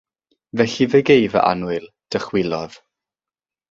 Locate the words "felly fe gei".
0.57-1.29